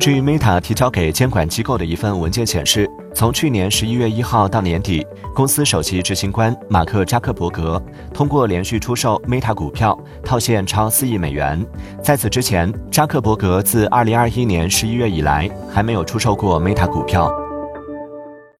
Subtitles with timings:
[0.00, 7.80] 据 meta 提交给监管机构的一份文件显示从去年十一月一号到年底公司首席执行官马克扎克伯格
[8.14, 11.62] 通过连续出售 meta 股票套现超四亿美元。
[12.02, 17.49] 在此之前扎克伯格自二零二一年十一月以来还没有出售过 meta 股票。